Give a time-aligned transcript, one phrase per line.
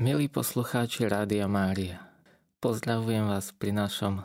[0.00, 2.00] Milí poslucháči Rádia Mária,
[2.64, 4.24] pozdravujem vás pri našom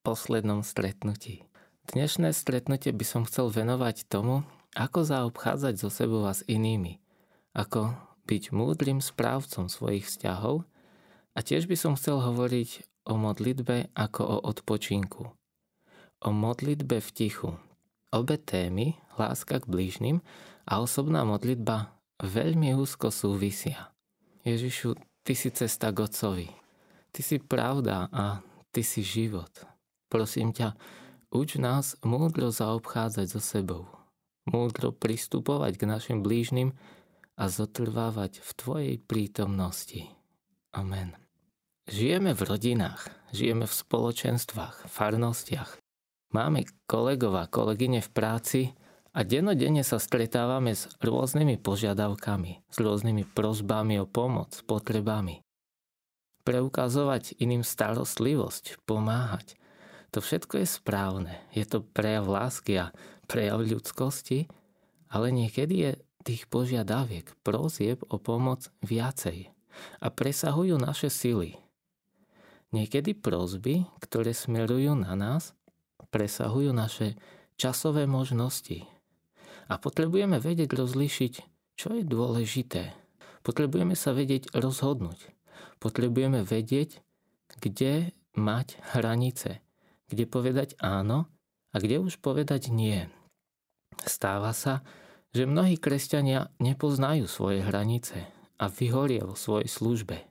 [0.00, 1.44] poslednom stretnutí.
[1.92, 7.04] Dnešné stretnutie by som chcel venovať tomu, ako zaobchádzať so sebou a s inými,
[7.52, 7.92] ako
[8.24, 10.64] byť múdrym správcom svojich vzťahov
[11.36, 15.28] a tiež by som chcel hovoriť o modlitbe ako o odpočinku.
[16.24, 17.60] O modlitbe v tichu.
[18.08, 20.24] Obe témy, láska k blížnym
[20.64, 21.92] a osobná modlitba,
[22.24, 23.92] veľmi úzko súvisia.
[24.44, 26.48] Ježišu, Ty si cesta k Otcovi.
[27.08, 29.48] Ty si pravda a Ty si život.
[30.12, 30.76] Prosím ťa,
[31.32, 33.88] uč nás múdro zaobchádzať so sebou.
[34.44, 36.76] Múdro pristupovať k našim blížnym
[37.40, 40.12] a zotrvávať v Tvojej prítomnosti.
[40.76, 41.16] Amen.
[41.88, 45.80] Žijeme v rodinách, žijeme v spoločenstvách, farnostiach.
[46.36, 48.60] Máme kolegov a kolegyne v práci,
[49.14, 55.38] a dennodenne sa stretávame s rôznymi požiadavkami, s rôznymi prozbami o pomoc, potrebami.
[56.42, 59.54] Preukazovať iným starostlivosť, pomáhať.
[60.12, 61.34] To všetko je správne.
[61.54, 62.92] Je to prejav lásky a
[63.30, 64.50] prejav ľudskosti,
[65.08, 65.92] ale niekedy je
[66.26, 69.54] tých požiadaviek, prosieb o pomoc viacej
[70.02, 71.54] a presahujú naše sily.
[72.74, 75.54] Niekedy prozby, ktoré smerujú na nás,
[76.10, 77.14] presahujú naše
[77.54, 78.82] časové možnosti,
[79.68, 81.34] a potrebujeme vedieť rozlišiť,
[81.74, 82.94] čo je dôležité.
[83.44, 85.32] Potrebujeme sa vedieť rozhodnúť.
[85.78, 87.04] Potrebujeme vedieť,
[87.60, 89.60] kde mať hranice.
[90.08, 91.28] Kde povedať áno
[91.72, 93.08] a kde už povedať nie.
[94.04, 94.84] Stáva sa,
[95.34, 100.22] že mnohí kresťania nepoznajú svoje hranice a vyhoria vo svojej službe.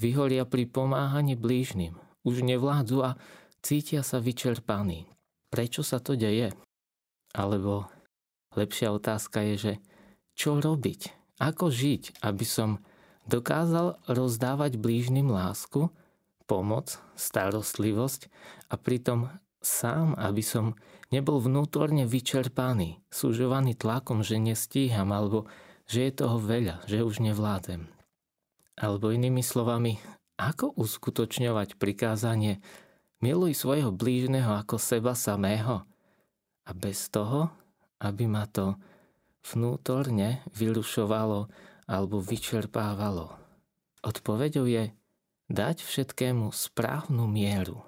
[0.00, 2.00] Vyhoria pri pomáhaní blížnym.
[2.24, 3.10] Už nevládzu a
[3.60, 5.10] cítia sa vyčerpaní.
[5.52, 6.54] Prečo sa to deje?
[7.36, 7.92] Alebo
[8.52, 9.72] Lepšia otázka je, že
[10.36, 11.12] čo robiť?
[11.40, 12.80] Ako žiť, aby som
[13.26, 15.88] dokázal rozdávať blížnym lásku,
[16.44, 18.28] pomoc, starostlivosť
[18.68, 20.76] a pritom sám, aby som
[21.08, 25.48] nebol vnútorne vyčerpaný, súžovaný tlakom, že nestíham alebo
[25.86, 27.88] že je toho veľa, že už nevládzem.
[28.76, 30.00] Alebo inými slovami,
[30.40, 32.58] ako uskutočňovať prikázanie
[33.22, 35.86] miluj svojho blížneho ako seba samého
[36.66, 37.52] a bez toho,
[38.02, 38.74] aby ma to
[39.54, 41.46] vnútorne vyrušovalo
[41.86, 43.30] alebo vyčerpávalo.
[44.02, 44.90] Odpovedou je
[45.46, 47.82] dať všetkému správnu mieru.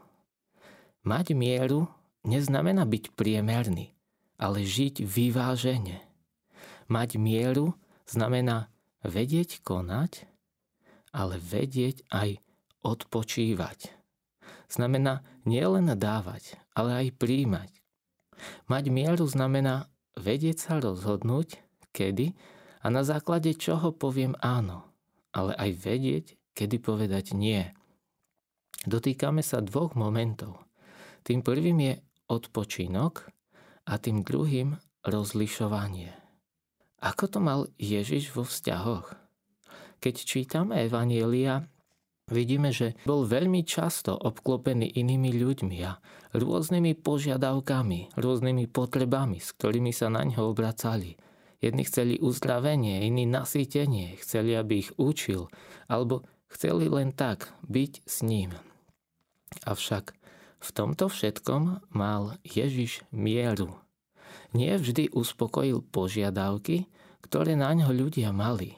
[1.03, 1.91] Mať mieru
[2.23, 3.93] neznamená byť priemerný,
[4.39, 5.99] ale žiť vyvážene.
[6.87, 7.75] Mať mieru
[8.07, 8.71] znamená
[9.03, 10.25] vedieť konať,
[11.15, 12.39] ale vedieť aj
[12.85, 13.95] odpočívať.
[14.69, 17.71] Znamená nielen dávať, ale aj príjmať.
[18.67, 19.89] Mať mieru znamená
[20.19, 21.61] vedieť sa rozhodnúť,
[21.95, 22.35] kedy
[22.85, 24.85] a na základe čoho poviem áno,
[25.33, 27.65] ale aj vedieť, kedy povedať nie.
[28.85, 30.61] Dotýkame sa dvoch momentov.
[31.25, 31.95] Tým prvým je
[32.29, 33.25] odpočinok
[33.89, 36.13] a tým druhým rozlišovanie.
[37.01, 39.17] Ako to mal Ježiš vo vzťahoch?
[40.01, 41.65] Keď čítame Evanielia,
[42.29, 45.99] vidíme, že bol veľmi často obklopený inými ľuďmi a
[46.33, 51.17] rôznymi požiadavkami, rôznymi potrebami, s ktorými sa na ňo obracali.
[51.65, 55.49] Jedni chceli uzdravenie, iní nasýtenie, chceli, aby ich učil,
[55.89, 58.53] alebo chceli len tak byť s ním.
[59.65, 60.13] Avšak
[60.61, 63.81] v tomto všetkom mal Ježiš mieru.
[64.53, 66.89] Nie vždy uspokojil požiadavky,
[67.25, 68.77] ktoré na ňo ľudia mali.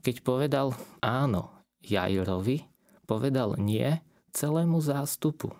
[0.00, 0.72] Keď povedal
[1.04, 1.57] áno,
[1.88, 2.68] Jairovi,
[3.08, 4.00] povedal nie
[4.36, 5.56] celému zástupu.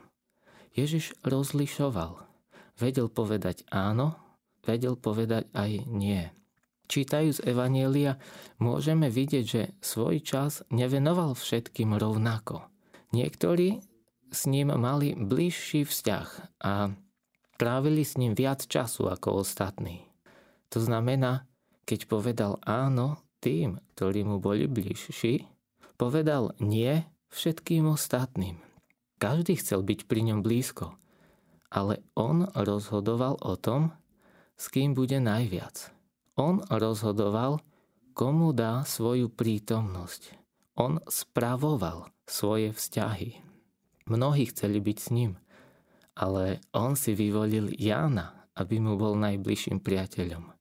[0.76, 2.22] Ježiš rozlišoval.
[2.78, 4.14] Vedel povedať áno,
[4.62, 6.30] vedel povedať aj nie.
[6.88, 8.16] Čítajúc Evanielia,
[8.56, 12.64] môžeme vidieť, že svoj čas nevenoval všetkým rovnako.
[13.12, 13.82] Niektorí
[14.32, 16.28] s ním mali bližší vzťah
[16.64, 16.92] a
[17.60, 20.08] trávili s ním viac času ako ostatní.
[20.72, 21.48] To znamená,
[21.88, 25.44] keď povedal áno tým, ktorí mu boli bližší,
[25.98, 27.02] Povedal nie
[27.34, 28.62] všetkým ostatným.
[29.18, 30.94] Každý chcel byť pri ňom blízko,
[31.74, 33.90] ale on rozhodoval o tom,
[34.54, 35.90] s kým bude najviac.
[36.38, 37.58] On rozhodoval,
[38.14, 40.38] komu dá svoju prítomnosť.
[40.78, 43.42] On spravoval svoje vzťahy.
[44.06, 45.34] Mnohí chceli byť s ním,
[46.14, 50.54] ale on si vyvolil Jána, aby mu bol najbližším priateľom.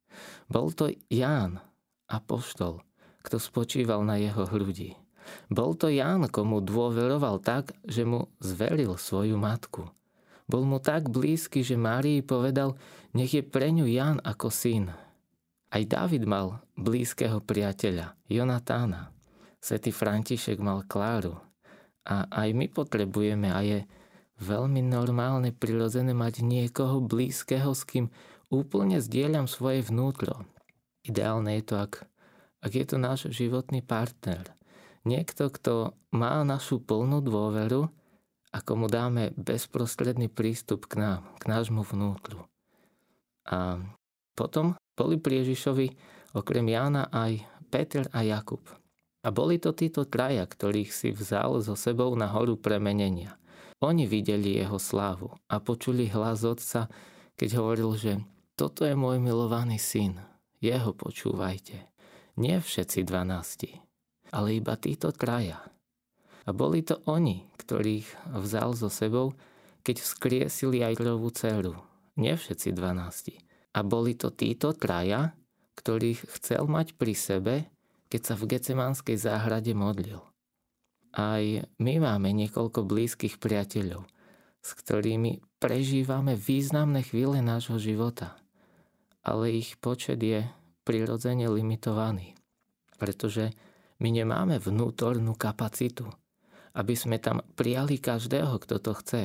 [0.50, 1.62] Bol to Ján,
[2.10, 2.82] apoštol,
[3.22, 4.98] kto spočíval na jeho hrudi.
[5.48, 9.90] Bol to Ján, komu dôveroval tak, že mu zveril svoju matku.
[10.48, 12.80] Bol mu tak blízky, že Márii povedal,
[13.12, 14.96] nech je pre ňu Ján ako syn.
[15.68, 19.12] Aj David mal blízkeho priateľa, Jonatána.
[19.60, 21.36] Svetý František mal Kláru.
[22.08, 23.84] A aj my potrebujeme a je
[24.40, 28.08] veľmi normálne, prirodzené mať niekoho blízkeho, s kým
[28.48, 30.48] úplne zdieľam svoje vnútro.
[31.04, 32.08] Ideálne je to, ak,
[32.64, 34.56] ak je to náš životný partner.
[35.08, 37.88] Niekto, kto má našu plnú dôveru
[38.52, 42.44] a komu dáme bezprostredný prístup k nám, k nášmu vnútru.
[43.48, 43.80] A
[44.36, 45.88] potom boli pri Ježišovi
[46.36, 47.40] okrem Jána aj
[47.72, 48.68] Peter a Jakub.
[49.24, 53.40] A boli to títo traja, ktorých si vzal so sebou na horu premenenia–
[53.78, 56.90] oni videli jeho slávu a počuli hlas otca,
[57.38, 58.14] keď hovoril, že
[58.58, 60.18] toto je môj milovaný syn,
[60.58, 61.86] jeho počúvajte.
[62.42, 63.78] Nie všetci dvanácti,
[64.32, 65.62] ale iba títo traja.
[66.48, 69.36] A boli to oni, ktorých vzal so sebou,
[69.84, 71.76] keď vzkriesili aj Jajrovú dceru.
[72.20, 73.36] Nie všetci dvanácti.
[73.76, 75.36] A boli to títo traja,
[75.78, 77.56] ktorých chcel mať pri sebe,
[78.08, 80.24] keď sa v Gecemánskej záhrade modlil.
[81.14, 81.44] Aj
[81.80, 84.08] my máme niekoľko blízkych priateľov,
[84.64, 88.40] s ktorými prežívame významné chvíle nášho života.
[89.24, 90.48] Ale ich počet je
[90.88, 92.34] prirodzene limitovaný,
[92.96, 93.52] pretože
[93.98, 96.10] my nemáme vnútornú kapacitu,
[96.78, 99.24] aby sme tam prijali každého, kto to chce.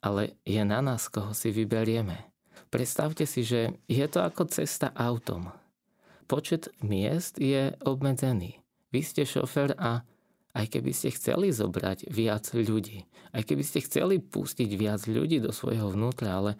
[0.00, 2.30] Ale je na nás, koho si vyberieme.
[2.70, 5.50] Predstavte si, že je to ako cesta autom.
[6.30, 8.62] Počet miest je obmedzený.
[8.94, 10.02] Vy ste šofer a
[10.54, 15.54] aj keby ste chceli zobrať viac ľudí, aj keby ste chceli pustiť viac ľudí do
[15.54, 16.52] svojho vnútra, ale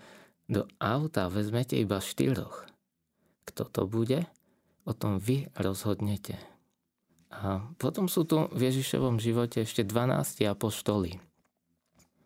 [0.46, 2.66] do auta vezmete iba štyroch.
[3.46, 4.26] Kto to bude?
[4.86, 6.38] O tom vy rozhodnete.
[7.30, 11.22] A potom sú tu v Ježišovom živote ešte 12 apoštoli.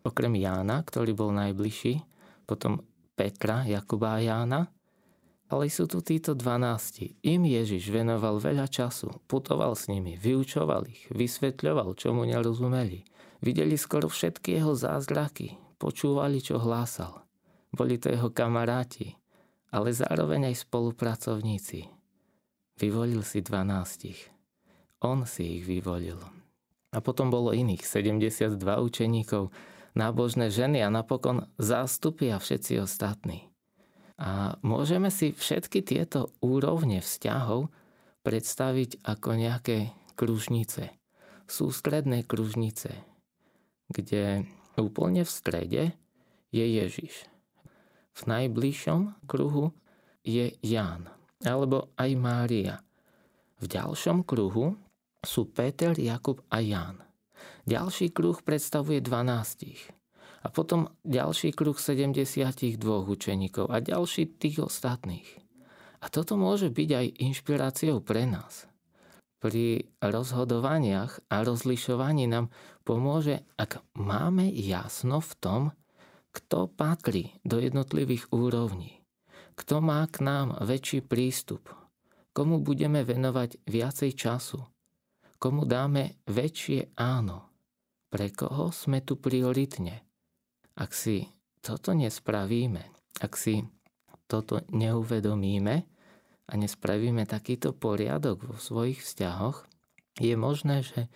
[0.05, 2.01] Okrem Jána, ktorý bol najbližší,
[2.49, 2.81] potom
[3.13, 4.61] Petra, Jakuba a Jána,
[5.45, 7.21] ale sú tu títo dvanácti.
[7.21, 13.05] Im Ježiš venoval veľa času, putoval s nimi, vyučoval ich, vysvetľoval, čo mu nerozumeli.
[13.45, 17.21] Videli skoro všetky jeho zázraky, počúvali, čo hlásal.
[17.69, 19.13] Boli to jeho kamaráti,
[19.69, 21.85] ale zároveň aj spolupracovníci.
[22.81, 24.34] Vyvolil si dvanástich.
[25.03, 26.19] On si ich vyvolil.
[26.95, 29.51] A potom bolo iných 72 učeníkov,
[29.95, 33.51] nábožné ženy a napokon zástupy a všetci ostatní.
[34.15, 37.67] A môžeme si všetky tieto úrovne vzťahov
[38.23, 40.95] predstaviť ako nejaké kružnice.
[41.45, 42.95] Sústredné kružnice,
[43.91, 44.47] kde
[44.79, 45.83] úplne v strede
[46.55, 47.27] je Ježiš.
[48.15, 49.75] V najbližšom kruhu
[50.23, 51.11] je Ján,
[51.43, 52.75] alebo aj Mária.
[53.59, 54.79] V ďalšom kruhu
[55.25, 57.01] sú Peter, Jakub a Ján.
[57.65, 59.89] Ďalší kruh predstavuje dvanástich.
[60.45, 65.25] A potom ďalší kruh 72 učeníkov a ďalší tých ostatných.
[66.05, 68.69] A toto môže byť aj inšpiráciou pre nás.
[69.41, 72.53] Pri rozhodovaniach a rozlišovaní nám
[72.85, 75.61] pomôže, ak máme jasno v tom,
[76.29, 79.01] kto patrí do jednotlivých úrovní,
[79.57, 81.73] kto má k nám väčší prístup,
[82.35, 84.59] komu budeme venovať viacej času,
[85.45, 87.53] komu dáme väčšie áno,
[88.09, 90.05] pre koho sme tu prioritne
[90.75, 91.31] ak si
[91.63, 92.83] toto nespravíme,
[93.23, 93.63] ak si
[94.27, 95.75] toto neuvedomíme
[96.45, 99.63] a nespravíme takýto poriadok vo svojich vzťahoch,
[100.19, 101.07] je možné, že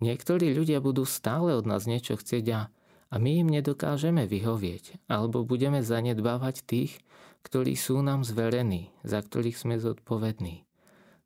[0.00, 2.60] niektorí ľudia budú stále od nás niečo chcieť a,
[3.12, 6.92] a my im nedokážeme vyhovieť, alebo budeme zanedbávať tých,
[7.44, 10.64] ktorí sú nám zverení, za ktorých sme zodpovední,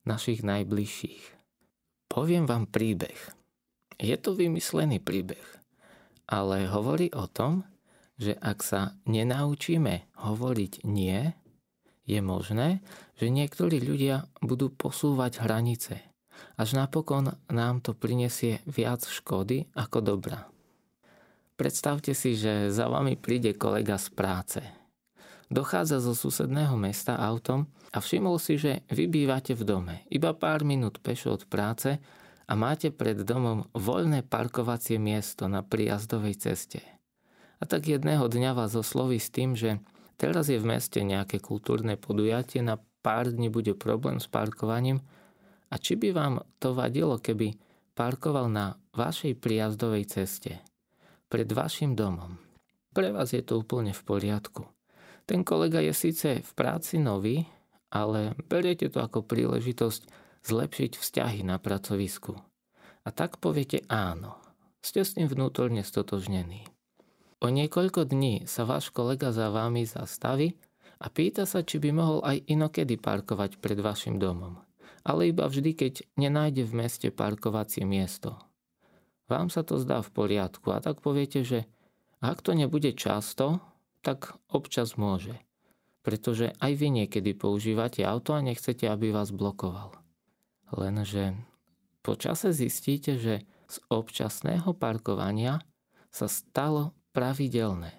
[0.03, 1.36] našich najbližších.
[2.07, 3.19] Poviem vám príbeh.
[3.97, 5.45] Je to vymyslený príbeh,
[6.29, 7.65] ale hovorí o tom,
[8.17, 11.33] že ak sa nenaučíme hovoriť nie,
[12.07, 12.81] je možné,
[13.19, 16.01] že niektorí ľudia budú posúvať hranice.
[16.57, 20.47] Až napokon nám to prinesie viac škody ako dobra.
[21.57, 24.61] Predstavte si, že za vami príde kolega z práce.
[25.47, 30.67] Dochádza zo susedného mesta autom a všimol si, že vy bývate v dome, iba pár
[30.67, 32.03] minút pešo od práce
[32.47, 36.83] a máte pred domom voľné parkovacie miesto na príjazdovej ceste–
[37.57, 39.81] a tak jedného dňa vás osloví s tým, že
[40.21, 45.01] teraz je v meste nejaké kultúrne podujatie, na pár dní bude problém s parkovaním
[45.73, 47.57] a či by vám to vadilo, keby
[47.97, 50.61] parkoval na vašej prijazdovej ceste,
[51.33, 52.37] pred vašim domom.
[52.93, 54.76] Pre vás je to úplne v poriadku.
[55.27, 57.51] Ten kolega je síce v práci nový,
[57.91, 60.07] ale beriete to ako príležitosť
[60.47, 62.39] zlepšiť vzťahy na pracovisku.
[63.03, 64.39] A tak poviete áno.
[64.83, 66.71] Ste s ním vnútorne stotožnení.
[67.43, 70.55] O niekoľko dní sa váš kolega za vami zastaví
[71.03, 74.63] a pýta sa, či by mohol aj inokedy parkovať pred vašim domom.
[75.07, 78.35] ale iba vždy, keď nenájde v meste parkovacie miesto.
[79.31, 81.71] Vám sa to zdá v poriadku a tak poviete, že
[82.19, 83.63] ak to nebude často,
[84.07, 85.35] tak občas môže.
[86.07, 89.99] Pretože aj vy niekedy používate auto a nechcete, aby vás blokoval.
[90.71, 91.35] Lenže
[92.07, 95.59] po čase zistíte, že z občasného parkovania
[96.15, 97.91] sa stalo pravidelné.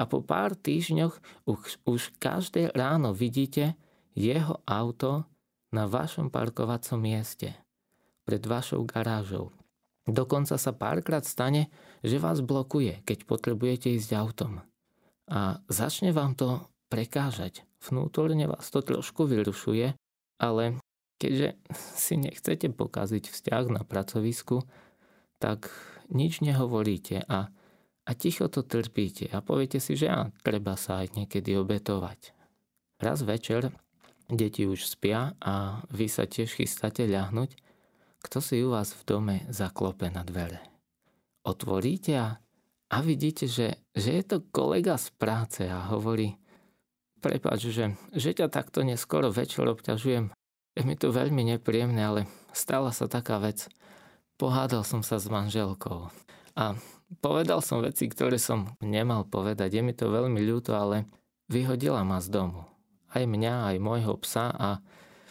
[0.00, 3.76] A po pár týždňoch už, už každé ráno vidíte
[4.16, 5.28] jeho auto
[5.70, 7.52] na vašom parkovacom mieste,
[8.24, 9.52] pred vašou garážou.
[10.08, 11.68] Dokonca sa párkrát stane,
[12.00, 14.64] že vás blokuje, keď potrebujete ísť autom.
[15.30, 17.62] A začne vám to prekážať.
[17.80, 19.94] Vnútorne vás to trošku vyrušuje,
[20.42, 20.76] ale
[21.22, 21.54] keďže
[21.94, 24.66] si nechcete pokaziť vzťah na pracovisku,
[25.38, 25.70] tak
[26.10, 27.48] nič nehovoríte a,
[28.04, 32.34] a ticho to trpíte a poviete si, že á, treba sa aj niekedy obetovať.
[33.00, 33.70] Raz večer
[34.28, 37.50] deti už spia a vy sa tiež chystáte ľahnuť,
[38.20, 40.60] kto si u vás v dome zaklope na dvere.
[41.46, 42.36] Otvoríte a,
[42.90, 46.34] a vidíte, že, že je to kolega z práce a hovorí,
[47.22, 50.34] prepač, že, že ťa takto neskoro večer obťažujem.
[50.74, 52.20] Je mi to veľmi nepríjemné, ale
[52.50, 53.70] stala sa taká vec.
[54.36, 56.10] Pohádal som sa s manželkou
[56.58, 56.74] a
[57.22, 59.78] povedal som veci, ktoré som nemal povedať.
[59.78, 61.06] Je mi to veľmi ľúto, ale
[61.46, 62.70] vyhodila ma z domu
[63.14, 64.68] aj mňa, aj môjho psa a,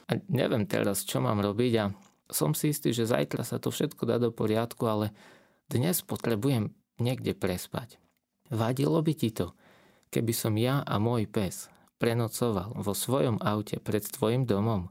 [0.08, 1.86] a neviem teraz, čo mám robiť a
[2.30, 5.16] som si istý, že zajtra sa to všetko dá do poriadku, ale
[5.72, 8.00] dnes potrebujem niekde prespať.
[8.52, 9.56] Vadilo by ti to,
[10.14, 11.68] keby som ja a môj pes
[12.00, 14.90] prenocoval vo svojom aute pred tvojim domom?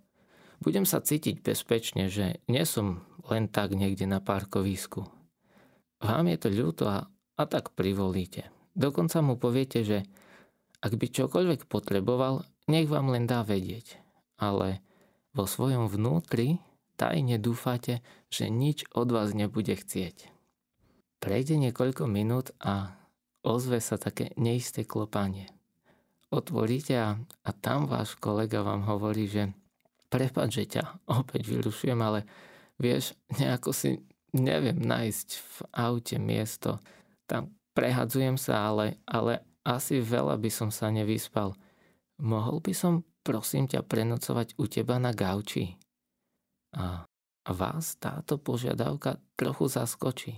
[0.58, 5.06] Budem sa cítiť bezpečne, že nie som len tak niekde na parkovisku.
[6.02, 7.06] Vám je to ľúto a,
[7.38, 8.50] a tak privolíte.
[8.78, 10.06] Dokonca mu poviete, že
[10.78, 13.98] ak by čokoľvek potreboval, nech vám len dá vedieť.
[14.38, 14.78] Ale
[15.34, 16.62] vo svojom vnútri
[16.94, 20.37] tajne dúfate, že nič od vás nebude chcieť.
[21.18, 22.94] Prejde niekoľko minút a
[23.42, 25.50] ozve sa také neisté klopanie.
[26.30, 29.50] Otvoríte a, a tam váš kolega vám hovorí, že
[30.12, 32.28] prepad, že ťa opäť vyrušujem, ale
[32.78, 33.98] vieš, nejako si
[34.36, 36.78] neviem nájsť v aute miesto.
[37.26, 41.54] Tam prehadzujem sa, ale, ale asi veľa by som sa nevyspal–
[42.22, 45.78] mohol by som prosím ťa prenocovať u teba na gauči?
[46.74, 47.06] A
[47.48, 50.32] vás táto požiadavka trochu zaskočí,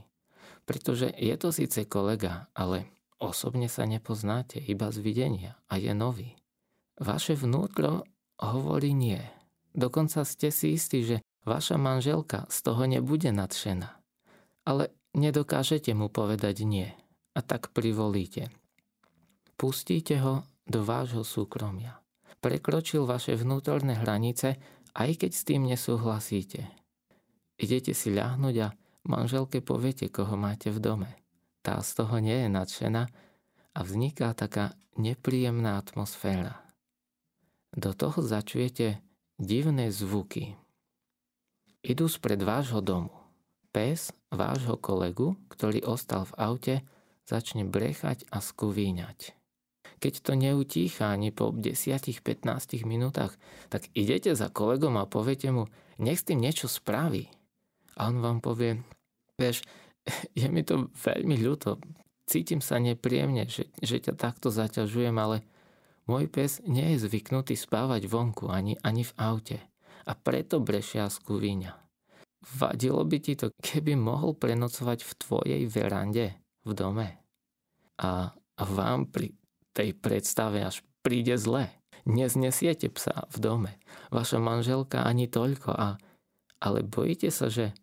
[0.70, 2.86] pretože je to síce kolega, ale
[3.18, 6.38] osobne sa nepoznáte iba z videnia a je nový.
[6.94, 8.06] Vaše vnútro
[8.38, 9.18] hovorí nie.
[9.74, 13.98] Dokonca ste si istí, že vaša manželka z toho nebude nadšená.
[14.62, 16.86] Ale nedokážete mu povedať nie
[17.34, 18.54] a tak privolíte.
[19.58, 21.98] Pustíte ho do vášho súkromia.
[22.38, 24.54] Prekročil vaše vnútorné hranice,
[24.94, 26.70] aj keď s tým nesúhlasíte.
[27.58, 28.70] Idete si ľahnuť a
[29.06, 31.10] manželke poviete, koho máte v dome.
[31.60, 33.02] Tá z toho nie je nadšená
[33.76, 36.60] a vzniká taká nepríjemná atmosféra.
[37.76, 38.98] Do toho začujete
[39.38, 40.58] divné zvuky.
[41.80, 43.14] Idú spred vášho domu.
[43.70, 46.74] Pes vášho kolegu, ktorý ostal v aute,
[47.24, 49.38] začne brechať a skuvíňať.
[50.00, 52.08] Keď to neutícha ani po 10-15
[52.88, 53.36] minútach,
[53.68, 55.68] tak idete za kolegom a poviete mu,
[56.00, 57.28] nech s tým niečo spraví.
[58.00, 58.80] A on vám povie,
[59.36, 59.60] vieš,
[60.38, 61.76] je mi to veľmi ľúto,
[62.24, 65.44] cítim sa nepríjemne, že, že ťa takto zaťažujem, ale
[66.08, 69.58] môj pes nie je zvyknutý spávať vonku ani, ani v aute
[70.08, 71.72] a preto brešia z kuvíňa.
[72.56, 77.08] Vadilo by ti to, keby mohol prenocovať v tvojej verande v dome.
[78.00, 79.36] A vám pri
[79.76, 81.68] tej predstave až príde zle.
[82.08, 83.72] Neznesiete psa v dome.
[84.08, 85.68] Vaša manželka ani toľko.
[85.76, 86.00] A,
[86.64, 87.76] ale bojíte sa, že,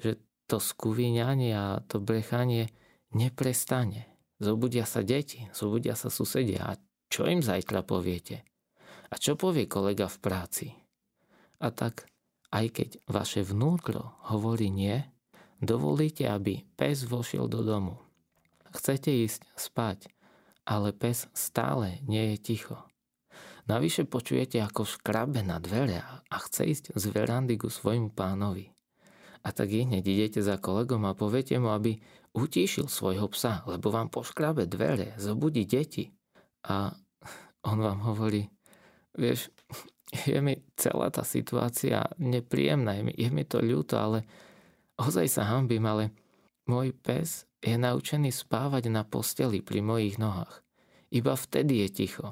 [0.00, 0.18] že
[0.50, 2.72] to skúviňanie a to brechanie
[3.14, 4.08] neprestane.
[4.40, 6.64] Zobudia sa deti, zobudia sa susedia.
[6.64, 6.72] A
[7.12, 8.42] čo im zajtra poviete?
[9.12, 10.66] A čo povie kolega v práci?
[11.60, 12.08] A tak,
[12.50, 15.04] aj keď vaše vnútro hovorí nie,
[15.60, 18.00] dovolíte, aby pes vošiel do domu.
[18.72, 20.08] Chcete ísť spať,
[20.64, 22.78] ale pes stále nie je ticho.
[23.68, 28.72] Navyše počujete, ako škrabe na dvere a chce ísť z verandy ku svojmu pánovi.
[29.40, 31.96] A tak hneď idete za kolegom a poviete mu, aby
[32.36, 36.12] utíšil svojho psa, lebo vám poškrabe dvere, zobudí deti.
[36.68, 36.92] A
[37.64, 38.46] on vám hovorí,
[39.16, 39.48] vieš,
[40.28, 44.28] je mi celá tá situácia nepríjemná, je mi, je mi to ľúto, ale
[45.00, 46.12] ozaj sa hambím, ale
[46.68, 50.64] môj pes je naučený spávať na posteli pri mojich nohách.
[51.10, 52.26] Iba vtedy je ticho.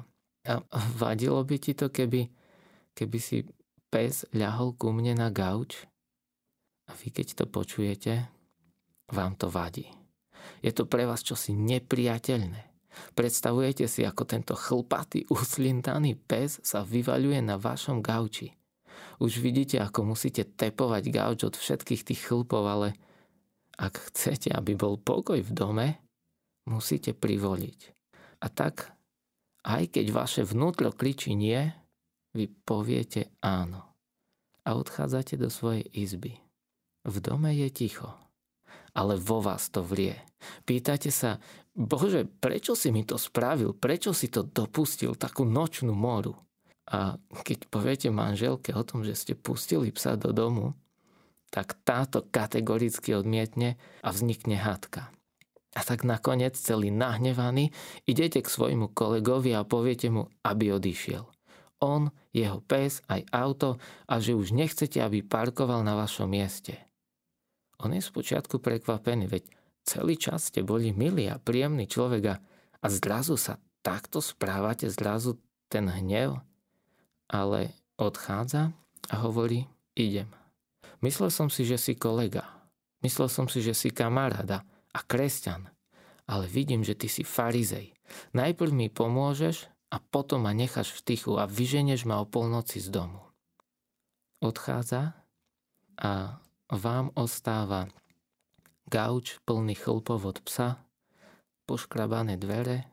[0.47, 2.31] A vadilo by ti to, keby,
[2.95, 3.43] keby si
[3.91, 5.89] pes ľahol ku mne na gauč
[6.89, 8.25] a vy keď to počujete,
[9.13, 9.85] vám to vadí.
[10.65, 12.69] Je to pre vás čosi nepriateľné.
[13.13, 18.51] Predstavujete si, ako tento chlpatý, uslintaný pes sa vyvaľuje na vašom gauči.
[19.21, 22.89] Už vidíte, ako musíte tepovať gauč od všetkých tých chlpov, ale
[23.79, 25.87] ak chcete, aby bol pokoj v dome,
[26.67, 27.79] musíte privoliť.
[28.43, 28.91] A tak,
[29.63, 31.71] aj keď vaše vnútro kličí nie,
[32.35, 33.83] vy poviete áno.
[34.67, 36.48] A odchádzate do svojej izby.
[37.05, 38.29] V dome je ticho
[38.93, 40.17] ale vo vás to vrie.
[40.63, 41.37] Pýtate sa,
[41.75, 43.75] Bože, prečo si mi to spravil?
[43.75, 46.35] Prečo si to dopustil, takú nočnú moru?
[46.89, 50.73] A keď poviete manželke o tom, že ste pustili psa do domu,
[51.53, 55.07] tak táto kategoricky odmietne a vznikne hádka.
[55.77, 57.69] A tak nakoniec celý nahnevaný
[58.09, 61.29] idete k svojmu kolegovi a poviete mu, aby odišiel.
[61.79, 63.77] On, jeho pes, aj auto
[64.09, 66.88] a že už nechcete, aby parkoval na vašom mieste.
[67.79, 69.43] On je spočiatku prekvapený, veď
[69.87, 72.35] celý čas ste boli milý a príjemný človek a,
[72.83, 75.39] a zrazu sa takto správate, zrazu
[75.71, 76.43] ten hnev,
[77.31, 78.75] ale odchádza
[79.09, 79.63] a hovorí,
[79.95, 80.27] idem.
[80.99, 82.43] Myslel som si, že si kolega.
[82.99, 85.71] Myslel som si, že si kamaráda a kresťan.
[86.27, 87.95] Ale vidím, že ty si farizej.
[88.35, 92.91] Najprv mi pomôžeš a potom ma necháš v tichu a vyženeš ma o polnoci z
[92.91, 93.23] domu.
[94.43, 95.15] Odchádza
[95.99, 96.37] a
[96.69, 97.89] vám ostáva
[98.89, 100.81] gauč plný chlpov od psa,
[101.69, 102.89] poškrabané dvere,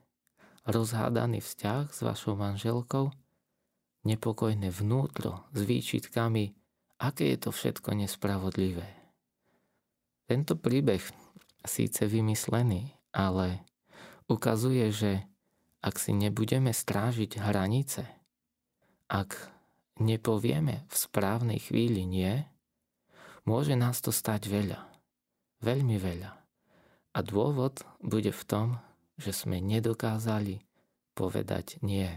[0.68, 3.08] rozhádaný vzťah s vašou manželkou,
[4.04, 6.52] nepokojné vnútro s výčitkami,
[7.00, 8.86] aké je to všetko nespravodlivé.
[10.28, 11.00] Tento príbeh
[11.64, 13.64] síce vymyslený, ale
[14.28, 15.12] ukazuje, že
[15.80, 18.04] ak si nebudeme strážiť hranice,
[19.06, 19.38] ak
[20.02, 22.42] nepovieme v správnej chvíli nie,
[23.46, 24.82] Môže nás to stať veľa.
[25.62, 26.32] Veľmi veľa.
[27.14, 28.68] A dôvod bude v tom,
[29.16, 30.60] že sme nedokázali
[31.16, 32.10] povedať nie.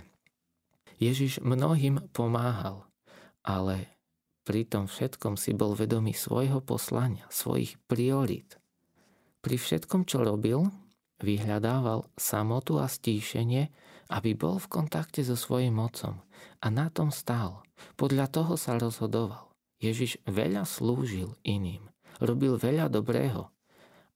[1.00, 2.84] Ježiš mnohým pomáhal,
[3.46, 3.88] ale
[4.44, 8.60] pri tom všetkom si bol vedomý svojho poslania, svojich priorít.
[9.40, 10.68] Pri všetkom, čo robil,
[11.24, 13.72] vyhľadával samotu a stíšenie,
[14.12, 16.20] aby bol v kontakte so svojím mocom.
[16.60, 17.64] A na tom stál.
[17.96, 19.49] Podľa toho sa rozhodoval.
[19.80, 21.88] Ježiš veľa slúžil iným,
[22.20, 23.48] robil veľa dobrého,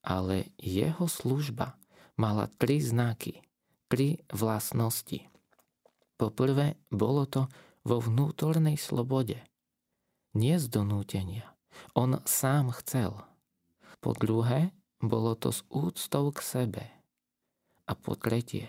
[0.04, 1.80] ale jeho služba
[2.20, 3.40] mala tri znaky,
[3.88, 5.24] tri vlastnosti.
[6.20, 7.48] Poprvé bolo to
[7.82, 9.40] vo vnútornej slobode,
[10.36, 11.48] nie z donútenia.
[11.96, 13.16] On sám chcel.
[13.98, 16.84] Po druhé, bolo to s úctou k sebe.
[17.88, 18.68] A po tretie,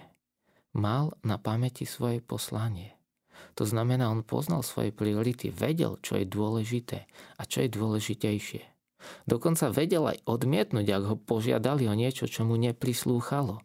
[0.72, 2.95] mal na pamäti svoje poslanie.
[3.56, 7.08] To znamená, on poznal svoje priority, vedel, čo je dôležité
[7.40, 8.62] a čo je dôležitejšie.
[9.30, 13.62] Dokonca vedel aj odmietnúť, ak ho požiadali o niečo, čo mu neprislúchalo.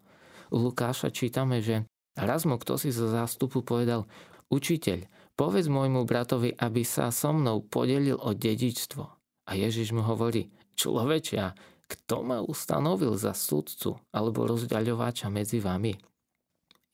[0.50, 4.04] U Lukáša čítame, že raz mu kto si zo zástupu povedal,
[4.52, 5.06] učiteľ,
[5.38, 9.04] povedz môjmu bratovi, aby sa so mnou podelil o dedičstvo.
[9.48, 11.56] A Ježiš mu hovorí, človečia,
[11.90, 15.96] kto ma ustanovil za sudcu alebo rozdaľováča medzi vami?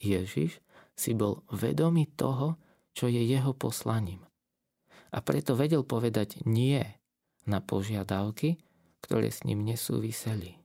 [0.01, 0.61] Ježiš
[0.97, 2.57] si bol vedomý toho,
[2.97, 4.25] čo je jeho poslaním.
[5.13, 6.81] A preto vedel povedať nie
[7.45, 8.57] na požiadavky,
[9.05, 10.57] ktoré s ním nesúviseli.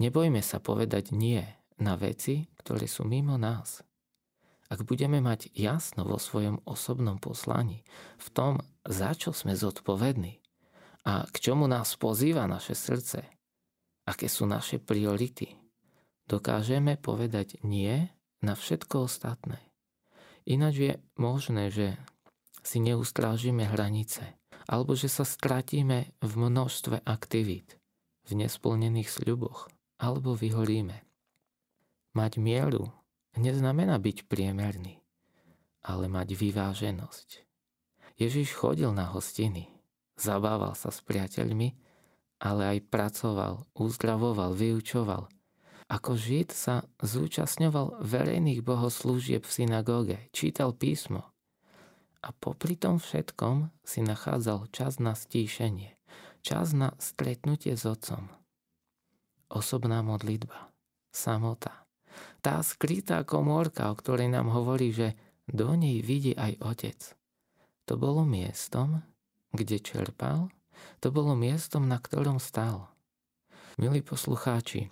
[0.00, 1.44] Nebojme sa povedať nie
[1.76, 3.84] na veci, ktoré sú mimo nás.
[4.66, 7.86] Ak budeme mať jasno vo svojom osobnom poslaní,
[8.18, 10.42] v tom, za čo sme zodpovední
[11.06, 13.22] a k čomu nás pozýva naše srdce,
[14.10, 15.54] aké sú naše priority,
[16.26, 18.10] dokážeme povedať nie
[18.42, 19.65] na všetko ostatné.
[20.46, 21.98] Ináč je možné, že
[22.62, 24.38] si neustrážime hranice,
[24.70, 27.78] alebo že sa stratíme v množstve aktivít,
[28.30, 29.66] v nesplnených sľuboch,
[29.98, 31.02] alebo vyhoríme.
[32.14, 32.94] Mať mieru
[33.34, 35.02] neznamená byť priemerný,
[35.82, 37.28] ale mať vyváženosť.
[38.16, 39.68] Ježiš chodil na hostiny,
[40.14, 41.74] zabával sa s priateľmi,
[42.40, 45.28] ale aj pracoval, uzdravoval, vyučoval,
[45.86, 51.30] ako Žid sa zúčastňoval verejných bohoslúžieb v synagóge, čítal písmo
[52.26, 55.94] a popri tom všetkom si nachádzal čas na stíšenie,
[56.42, 58.26] čas na stretnutie s otcom.
[59.46, 60.74] Osobná modlitba,
[61.14, 61.86] samota,
[62.42, 65.14] tá skrytá komórka, o ktorej nám hovorí, že
[65.46, 66.98] do nej vidí aj otec.
[67.86, 69.06] To bolo miestom,
[69.54, 70.50] kde čerpal,
[70.98, 72.90] to bolo miestom, na ktorom stál.
[73.78, 74.90] Milí poslucháči,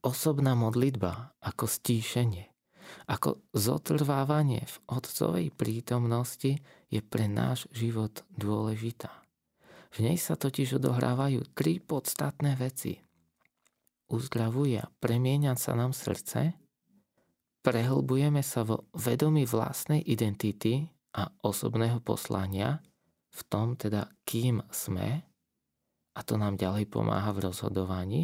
[0.00, 2.50] osobná modlitba ako stíšenie
[3.06, 6.58] Ako zotrvávanie v Otcovej prítomnosti
[6.90, 9.10] je pre náš život dôležitá.
[9.90, 12.98] V nej sa totiž odohrávajú tri podstatné veci.
[14.10, 16.54] Uzdravuje a premieňa sa nám srdce,
[17.62, 22.82] prehlbujeme sa vo vedomí vlastnej identity a osobného poslania,
[23.30, 25.22] v tom teda kým sme,
[26.10, 28.22] a to nám ďalej pomáha v rozhodovaní.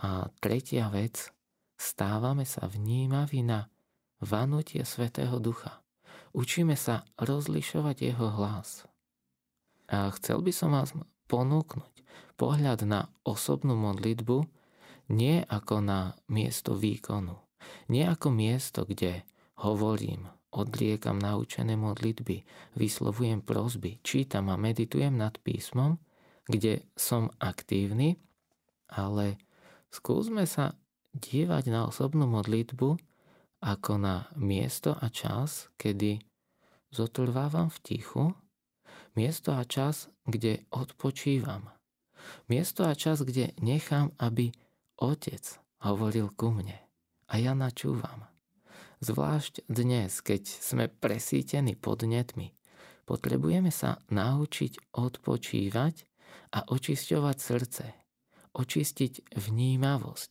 [0.00, 1.28] A tretia vec,
[1.76, 3.68] stávame sa vnímaví na
[4.24, 5.84] vanutie Svetého Ducha.
[6.32, 8.88] Učíme sa rozlišovať jeho hlas.
[9.92, 10.96] A chcel by som vás
[11.28, 11.92] ponúknuť
[12.40, 14.40] pohľad na osobnú modlitbu
[15.10, 17.36] nie ako na miesto výkonu,
[17.90, 19.26] nie ako miesto, kde
[19.60, 22.46] hovorím, odliekam naučené modlitby,
[22.78, 25.98] vyslovujem prozby, čítam a meditujem nad písmom,
[26.46, 28.16] kde som aktívny,
[28.90, 29.38] ale
[29.90, 30.74] skúsme sa
[31.14, 32.98] dívať na osobnú modlitbu
[33.60, 36.22] ako na miesto a čas, kedy
[36.90, 38.24] zotrvávam v tichu
[39.18, 41.66] Miesto a čas, kde odpočívam.
[42.46, 44.54] Miesto a čas, kde nechám, aby
[45.02, 45.42] Otec
[45.82, 46.78] hovoril ku mne.
[47.26, 48.30] A ja načúvam.
[49.02, 52.54] Zvlášť dnes, keď sme presítení podnetmi,
[53.08, 55.94] potrebujeme sa naučiť odpočívať
[56.54, 57.84] a očisťovať srdce,
[58.54, 60.30] očistiť vnímavosť,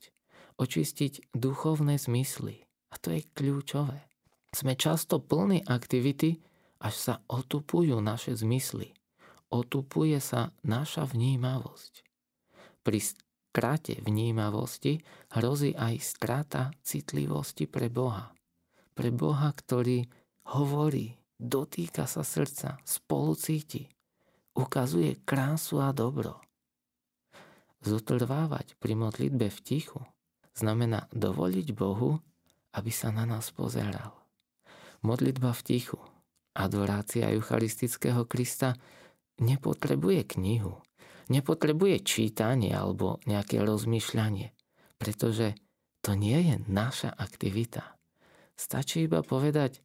[0.59, 2.65] očistiť duchovné zmysly.
[2.89, 4.09] A to je kľúčové.
[4.49, 6.41] Sme často plní aktivity,
[6.81, 8.97] až sa otupujú naše zmysly.
[9.53, 11.93] Otupuje sa naša vnímavosť.
[12.81, 14.97] Pri strate vnímavosti
[15.37, 18.33] hrozí aj strata citlivosti pre Boha.
[18.95, 20.05] Pre Boha, ktorý
[20.53, 23.85] hovorí, dotýka sa srdca, spolucíti,
[24.57, 26.41] ukazuje krásu a dobro.
[27.79, 30.01] Zotrvávať pri modlitbe v tichu
[30.51, 32.19] znamená dovoliť Bohu,
[32.75, 34.13] aby sa na nás pozeral.
[34.99, 35.99] Modlitba v tichu
[36.59, 38.75] Adorácia eucharistického Krista
[39.39, 40.83] nepotrebuje knihu,
[41.31, 44.51] nepotrebuje čítanie alebo nejaké rozmýšľanie,
[44.99, 45.55] pretože
[46.03, 47.95] to nie je naša aktivita.
[48.59, 49.79] Stačí iba povedať,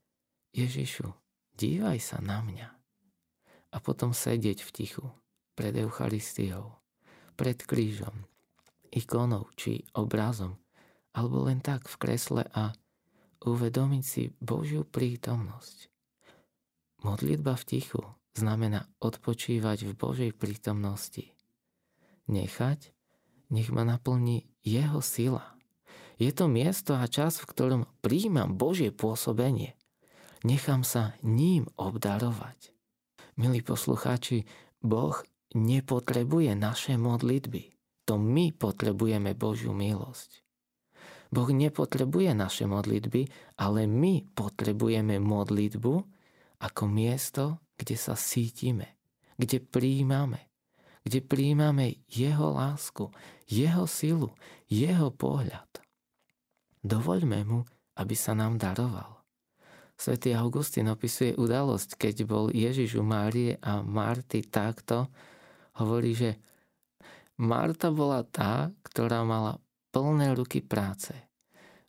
[0.50, 1.14] Ježišu,
[1.54, 2.68] dívaj sa na mňa.
[3.70, 5.06] A potom sedieť v tichu
[5.54, 6.74] pred Eucharistiou,
[7.34, 8.26] pred krížom,
[8.94, 10.56] ikonou či obrazom,
[11.14, 12.74] alebo len tak v kresle a
[13.44, 15.92] uvedomiť si Božiu prítomnosť.
[17.04, 21.30] Modlitba v tichu znamená odpočívať v Božej prítomnosti.
[22.26, 22.90] Nechať,
[23.52, 25.54] nech ma naplní Jeho sila.
[26.16, 29.76] Je to miesto a čas, v ktorom príjmam Božie pôsobenie.
[30.46, 32.72] Nechám sa ním obdarovať.
[33.36, 34.46] Milí poslucháči,
[34.78, 35.18] Boh
[35.54, 37.74] nepotrebuje naše modlitby.
[38.04, 40.44] To my potrebujeme Božiu milosť.
[41.34, 43.26] Boh nepotrebuje naše modlitby,
[43.58, 45.94] ale my potrebujeme modlitbu,
[46.62, 49.00] ako miesto, kde sa sítime,
[49.34, 50.52] kde príjmame,
[51.02, 53.10] kde príjmame Jeho lásku,
[53.50, 54.30] Jeho silu,
[54.70, 55.82] Jeho pohľad.
[56.84, 57.66] Dovoľme mu,
[57.98, 59.24] aby sa nám daroval.
[59.94, 65.10] Svetý Augustín opisuje udalosť, keď bol Ježiš u Márie a Marty takto,
[65.78, 66.30] hovorí, že
[67.34, 69.58] Marta bola tá, ktorá mala
[69.90, 71.14] plné ruky práce.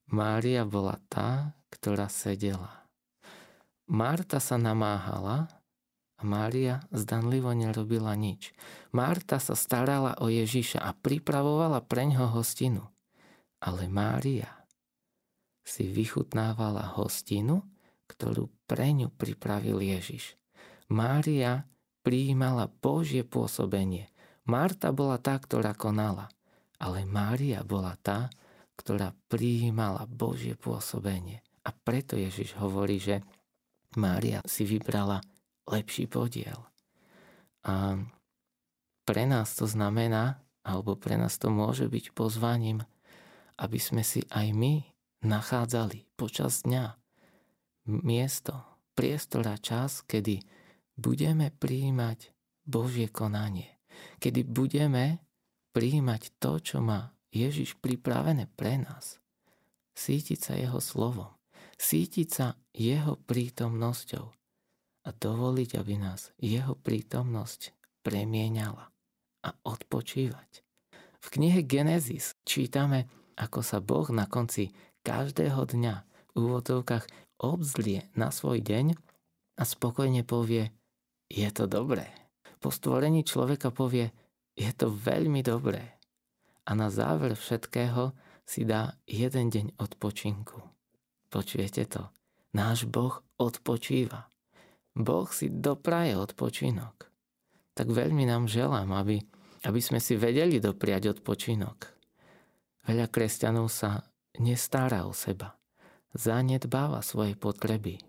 [0.09, 2.85] Mária bola tá, ktorá sedela.
[3.85, 5.45] Marta sa namáhala
[6.17, 8.53] a Mária zdanlivo nerobila nič.
[8.89, 12.89] Marta sa starala o Ježiša a pripravovala preňho hostinu.
[13.61, 14.49] Ale Mária
[15.65, 17.65] si vychutnávala hostinu,
[18.09, 20.37] ktorú pre ňu pripravil Ježiš.
[20.89, 21.65] Mária
[22.05, 24.13] prijímala Božie pôsobenie.
[24.45, 26.29] Marta bola tá, ktorá konala,
[26.77, 28.29] ale Mária bola tá,
[28.77, 31.41] ktorá prijímala Božie pôsobenie.
[31.65, 33.25] A preto Ježiš hovorí, že
[33.97, 35.25] Mária si vybrala
[35.65, 36.61] lepší podiel.
[37.65, 37.97] A
[39.01, 42.85] pre nás to znamená, alebo pre nás to môže byť pozvaním,
[43.57, 44.85] aby sme si aj my
[45.25, 46.93] nachádzali počas dňa
[48.05, 48.61] miesto,
[48.93, 50.45] priestor a čas, kedy
[50.95, 52.31] budeme prijímať
[52.65, 53.69] Božie konanie.
[54.19, 55.23] Kedy budeme
[55.71, 59.19] prijímať to, čo má Ježiš pripravené pre nás.
[59.95, 61.35] Sítiť sa Jeho slovom
[61.79, 64.25] sítiť sa jeho prítomnosťou
[65.05, 68.85] a dovoliť, aby nás jeho prítomnosť premieňala
[69.45, 70.49] a odpočívať.
[71.21, 74.73] V knihe Genesis čítame, ako sa Boh na konci
[75.05, 75.95] každého dňa
[76.33, 77.05] v úvodovkách
[77.41, 78.95] obzlie na svoj deň
[79.59, 80.71] a spokojne povie,
[81.35, 82.07] je to dobré.
[82.63, 84.07] Po stvorení človeka povie,
[84.55, 85.99] je to veľmi dobré.
[86.65, 88.15] A na záver všetkého
[88.47, 90.75] si dá jeden deň odpočinku
[91.35, 92.15] Počujete to?
[92.55, 94.31] Náš Boh odpočíva.
[94.95, 97.11] Boh si dopraje odpočinok.
[97.75, 99.19] Tak veľmi nám želám, aby,
[99.67, 101.91] aby sme si vedeli dopriať odpočinok.
[102.87, 103.99] Veľa kresťanov sa
[104.39, 105.59] nestará o seba.
[106.15, 107.99] Zanedbáva svoje potreby.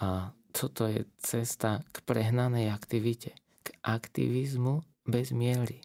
[0.00, 3.36] A toto je cesta k prehnanej aktivite.
[3.60, 5.84] K aktivizmu bez miery.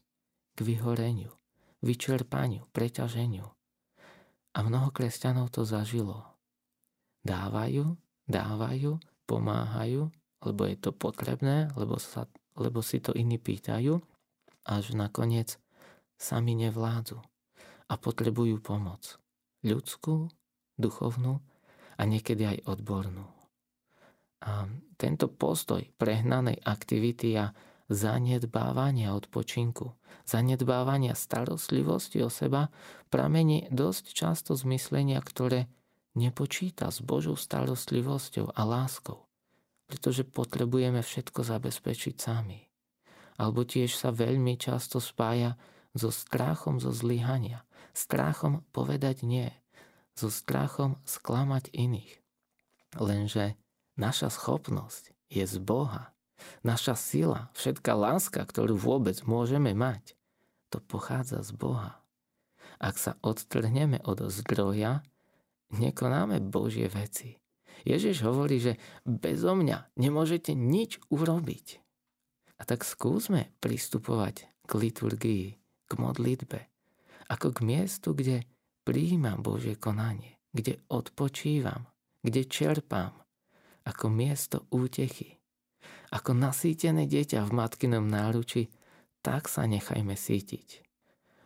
[0.56, 1.36] K vyhoreniu,
[1.84, 3.44] vyčerpaniu, preťaženiu.
[4.56, 6.24] A mnoho kresťanov to zažilo.
[7.28, 8.00] Dávajú,
[8.32, 8.96] dávajú,
[9.28, 10.08] pomáhajú,
[10.48, 14.00] lebo je to potrebné, lebo, sa, lebo si to iní pýtajú,
[14.68, 15.60] až nakoniec
[16.16, 17.20] sami nevládzu
[17.92, 19.20] a potrebujú pomoc.
[19.68, 20.32] Ľudskú,
[20.80, 21.44] duchovnú
[22.00, 23.41] a niekedy aj odbornú.
[24.42, 24.66] A
[24.98, 27.54] tento postoj prehnanej aktivity a
[27.90, 29.94] zanedbávania odpočinku,
[30.26, 32.74] zanedbávania starostlivosti o seba
[33.14, 35.70] pramení dosť často z myslenia, ktoré
[36.18, 39.32] nepočíta s Božou starostlivosťou a láskou
[39.92, 42.64] pretože potrebujeme všetko zabezpečiť sami.
[43.36, 45.60] Alebo tiež sa veľmi často spája
[45.92, 49.52] so strachom zo zlyhania, strachom povedať nie,
[50.16, 52.24] so strachom sklamať iných.
[52.96, 53.60] Lenže
[54.02, 56.10] naša schopnosť je z Boha.
[56.66, 60.18] Naša sila, všetká láska, ktorú vôbec môžeme mať,
[60.74, 62.02] to pochádza z Boha.
[62.82, 65.06] Ak sa odtrhneme od zdroja,
[65.70, 67.38] nekonáme Božie veci.
[67.86, 71.78] Ježiš hovorí, že bezo mňa nemôžete nič urobiť.
[72.58, 75.46] A tak skúsme pristupovať k liturgii,
[75.90, 76.60] k modlitbe,
[77.30, 78.46] ako k miestu, kde
[78.86, 81.90] príjmam Božie konanie, kde odpočívam,
[82.22, 83.18] kde čerpám,
[83.86, 85.42] ako miesto útechy.
[86.12, 88.68] Ako nasýtené dieťa v matkinom náruči,
[89.24, 90.84] tak sa nechajme sítiť.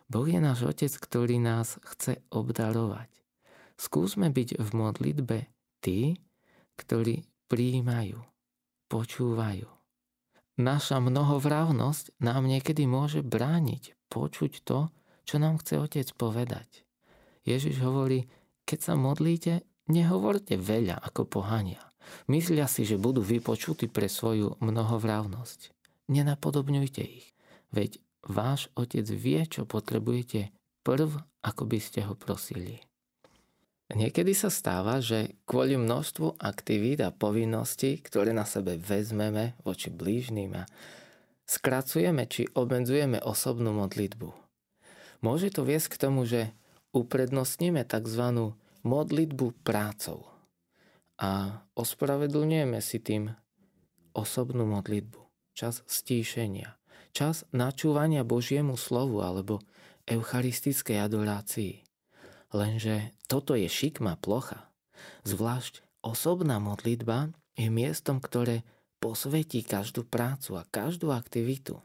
[0.06, 3.10] Boh je náš Otec, ktorý nás chce obdarovať.
[3.76, 5.38] Skúsme byť v modlitbe
[5.82, 6.16] tí,
[6.78, 8.18] ktorí príjmajú,
[8.88, 9.68] počúvajú.
[10.56, 14.88] Naša mnohovravnosť nám niekedy môže brániť počuť to,
[15.28, 16.86] čo nám chce Otec povedať.
[17.44, 18.24] Ježiš hovorí,
[18.64, 21.85] keď sa modlíte, nehovorte veľa ako pohania.
[22.26, 25.74] Myslia si, že budú vypočutí pre svoju mnohovravnosť.
[26.10, 27.34] Nenapodobňujte ich,
[27.74, 30.50] veď váš Otec vie, čo potrebujete
[30.86, 32.82] prv, ako by ste ho prosili.
[33.86, 40.58] Niekedy sa stáva, že kvôli množstvu aktivít a povinností, ktoré na sebe vezmeme voči blížným
[40.58, 40.66] a
[41.46, 44.34] skracujeme či obmedzujeme osobnú modlitbu.
[45.22, 46.50] Môže to viesť k tomu, že
[46.90, 48.54] uprednostníme tzv.
[48.82, 50.35] modlitbu prácou
[51.16, 53.32] a ospravedlňujeme si tým
[54.12, 55.20] osobnú modlitbu,
[55.56, 56.76] čas stíšenia,
[57.16, 59.64] čas načúvania Božiemu slovu alebo
[60.04, 61.84] eucharistickej adorácii.
[62.52, 64.70] Lenže toto je šikma plocha.
[65.24, 68.62] Zvlášť osobná modlitba je miestom, ktoré
[69.00, 71.80] posvetí každú prácu a každú aktivitu.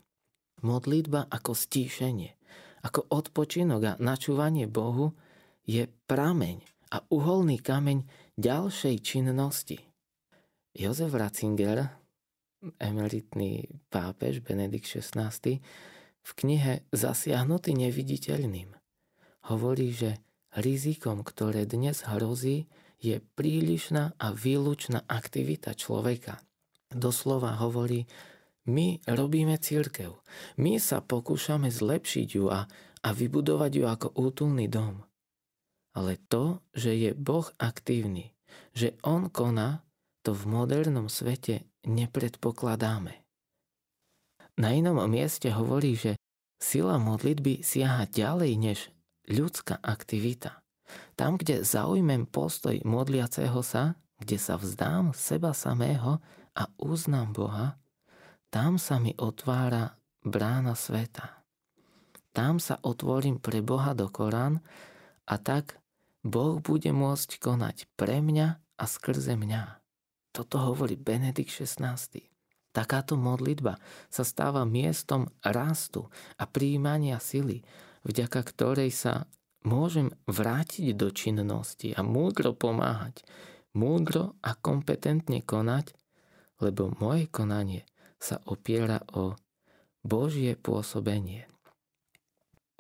[0.61, 2.37] Modlitba ako stíšenie,
[2.85, 5.17] ako odpočinok a načúvanie Bohu
[5.65, 8.03] je prameň a uholný kameň
[8.39, 9.79] ďalšej činnosti.
[10.71, 11.91] Jozef Ratzinger,
[12.79, 15.59] emeritný pápež Benedikt XVI,
[16.21, 18.71] v knihe Zasiahnutý neviditeľným
[19.51, 20.21] hovorí, že
[20.55, 22.67] Rizikom, ktoré dnes hrozí,
[23.01, 26.37] je prílišná a výlučná aktivita človeka.
[26.91, 28.05] Doslova hovorí,
[28.69, 30.13] my robíme církev,
[30.61, 32.69] my sa pokúšame zlepšiť ju a,
[33.01, 35.01] a vybudovať ju ako útulný dom.
[35.91, 38.31] Ale to, že je Boh aktívny,
[38.71, 39.83] že On koná,
[40.21, 43.21] to v modernom svete nepredpokladáme.
[44.61, 46.15] Na inom mieste hovorí, že
[46.61, 48.79] sila modlitby siaha ďalej než
[49.25, 50.61] ľudská aktivita.
[51.17, 56.21] Tam, kde zaujmem postoj modliaceho sa, kde sa vzdám seba samého
[56.53, 57.81] a uznám Boha,
[58.53, 61.41] tam sa mi otvára brána sveta.
[62.29, 64.61] Tam sa otvorím pre Boha do Korán
[65.25, 65.80] a tak
[66.21, 69.81] Boh bude môcť konať pre mňa a skrze mňa.
[70.31, 71.97] Toto hovorí Benedikt XVI.
[72.71, 73.75] Takáto modlitba
[74.07, 76.07] sa stáva miestom rastu
[76.39, 77.67] a príjmania sily,
[78.07, 79.27] vďaka ktorej sa
[79.67, 83.27] môžem vrátiť do činnosti a múdro pomáhať,
[83.75, 85.91] múdro a kompetentne konať,
[86.63, 87.83] lebo moje konanie
[88.21, 89.35] sa opiera o
[90.05, 91.51] Božie pôsobenie.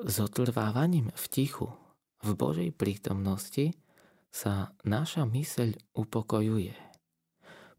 [0.01, 1.67] S otrvávaním v tichu,
[2.21, 3.73] v Božej prítomnosti
[4.31, 6.73] sa naša myseľ upokojuje.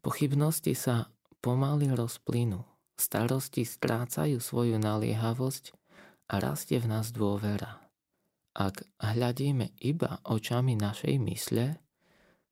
[0.03, 2.61] Pochybnosti sa pomaly rozplynú,
[2.99, 5.73] starosti strácajú svoju naliehavosť
[6.29, 7.81] a rastie v nás dôvera.
[8.53, 11.83] Ak hľadíme iba očami našej mysle,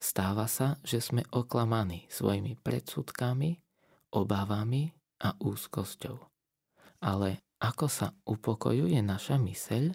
[0.01, 3.62] Stáva sa, že sme oklamaní svojimi predsudkami,
[4.17, 4.89] obavami
[5.21, 6.17] a úzkosťou.
[7.06, 9.93] Ale ako sa upokojuje naša myseľ,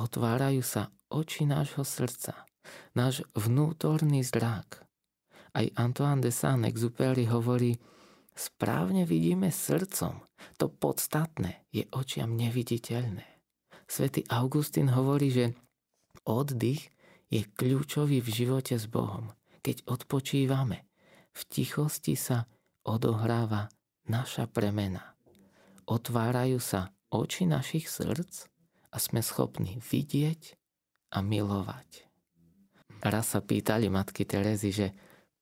[0.00, 2.46] otvárajú sa oči nášho srdca,
[2.92, 4.84] náš vnútorný zrak.
[5.56, 7.80] Aj Antoine de Saint-Exupéry hovorí,
[8.36, 10.22] správne vidíme srdcom,
[10.60, 13.24] to podstatné je očiam neviditeľné.
[13.88, 15.56] Svetý Augustín hovorí, že
[16.28, 16.92] oddych
[17.32, 19.32] je kľúčový v živote s Bohom.
[19.64, 20.84] Keď odpočívame,
[21.32, 22.44] v tichosti sa
[22.84, 23.72] odohráva
[24.08, 25.16] naša premena.
[25.88, 28.48] Otvárajú sa oči našich srdc
[28.92, 30.56] a sme schopní vidieť
[31.12, 32.08] a milovať.
[32.98, 34.88] Raz sa pýtali matky Terezy, že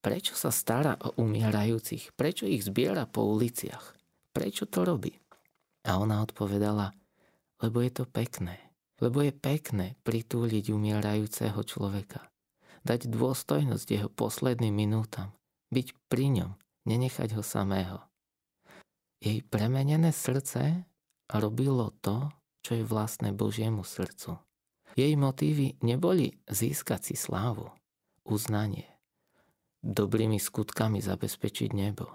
[0.04, 3.96] prečo sa stará o umierajúcich, prečo ich zbiera po uliciach,
[4.36, 5.16] prečo to robí.
[5.88, 6.92] A ona odpovedala,
[7.64, 8.60] lebo je to pekné.
[8.96, 12.32] Lebo je pekné pritúliť umierajúceho človeka.
[12.80, 15.36] Dať dôstojnosť jeho posledným minútam.
[15.68, 16.50] Byť pri ňom,
[16.88, 18.00] nenechať ho samého.
[19.20, 20.86] Jej premenené srdce
[21.28, 22.30] robilo to,
[22.64, 24.45] čo je vlastné Božiemu srdcu.
[24.96, 27.68] Jej motívy neboli získať si slávu,
[28.24, 28.88] uznanie,
[29.84, 32.08] dobrými skutkami zabezpečiť nebo.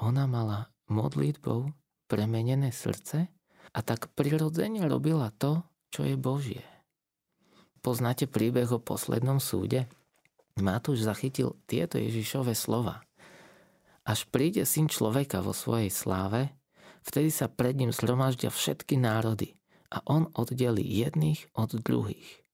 [0.00, 1.68] Ona mala modlitbou
[2.08, 3.28] premenené srdce
[3.76, 5.60] a tak prirodzene robila to,
[5.92, 6.64] čo je Božie.
[7.84, 9.92] Poznáte príbeh o poslednom súde?
[10.56, 13.04] Matúš zachytil tieto Ježišové slova.
[14.08, 16.48] Až príde syn človeka vo svojej sláve,
[17.04, 22.44] vtedy sa pred ním zhromaždia všetky národy a on oddelí jedných od druhých.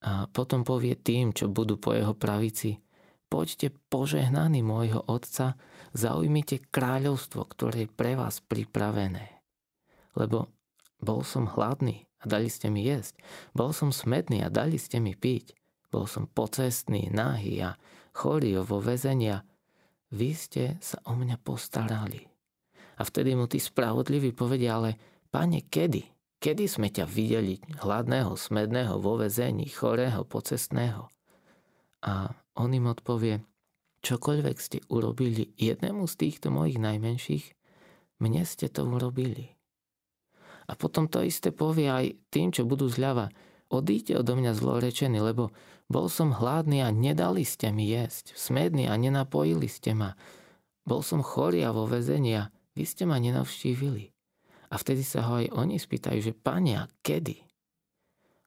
[0.00, 2.80] A potom povie tým, čo budú po jeho pravici,
[3.28, 5.60] poďte požehnaní môjho otca,
[5.92, 9.40] zaujmite kráľovstvo, ktoré je pre vás pripravené
[10.18, 10.50] lebo
[11.00, 13.16] bol som hladný a dali ste mi jesť.
[13.56, 15.56] Bol som smedný a dali ste mi piť.
[15.90, 17.74] Bol som pocestný, nahý a
[18.14, 19.42] chorý vo väzenia.
[20.12, 22.20] Vy ste sa o mňa postarali.
[23.00, 26.19] A vtedy mu tí spravodliví povedia, ale pane, kedy?
[26.40, 31.12] Kedy sme ťa videli hladného, smedného, vo väzení, chorého, pocestného?
[32.00, 33.44] A on im odpovie,
[34.00, 37.44] čokoľvek ste urobili jednému z týchto mojich najmenších,
[38.24, 39.52] mne ste to urobili.
[40.64, 43.28] A potom to isté povie aj tým, čo budú zľava.
[43.68, 45.52] Odíďte odo mňa zlorečený, lebo
[45.92, 48.32] bol som hladný a nedali ste mi jesť.
[48.32, 50.16] Smedný a nenapojili ste ma.
[50.88, 54.16] Bol som chorý a vo vezení a vy ste ma nenavštívili.
[54.70, 57.42] A vtedy sa ho aj oni spýtajú, že a kedy?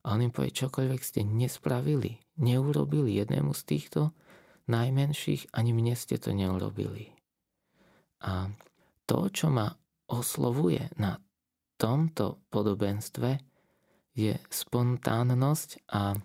[0.03, 4.01] A on im povie, čokoľvek ste nespravili, neurobili jednému z týchto
[4.67, 7.11] najmenších, ani mne ste to neurobili.
[8.23, 8.47] A
[9.03, 9.67] to, čo ma
[10.07, 11.19] oslovuje na
[11.75, 13.39] tomto podobenstve
[14.15, 16.15] je spontánnosť a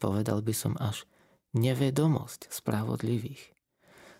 [0.00, 1.04] povedal by som až
[1.52, 3.59] nevedomosť spravodlivých.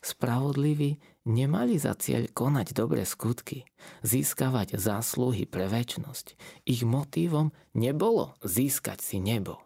[0.01, 0.97] Spravodliví
[1.29, 3.69] nemali za cieľ konať dobré skutky,
[4.01, 6.41] získavať zásluhy pre väčnosť.
[6.65, 9.61] Ich motívom nebolo získať si nebo.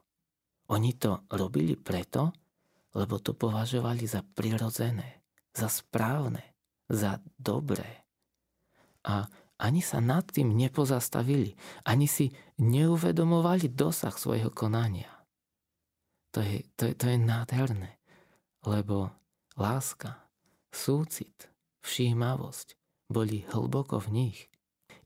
[0.75, 2.35] Oni to robili preto,
[2.99, 5.23] lebo to považovali za prirodzené,
[5.55, 6.43] za správne,
[6.91, 8.03] za dobré.
[9.07, 9.31] A
[9.63, 11.55] ani sa nad tým nepozastavili,
[11.87, 15.11] ani si neuvedomovali dosah svojho konania.
[16.35, 18.03] To je, to je, to je nádherné,
[18.67, 19.15] lebo
[19.55, 20.24] láska,
[20.75, 21.49] súcit,
[21.87, 22.75] všímavosť
[23.09, 24.39] boli hlboko v nich.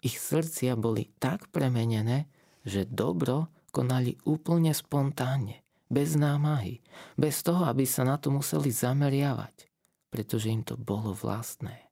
[0.00, 2.30] Ich srdcia boli tak premenené,
[2.64, 6.80] že dobro konali úplne spontánne, bez námahy,
[7.18, 9.68] bez toho, aby sa na to museli zameriavať,
[10.08, 11.90] pretože im to bolo vlastné.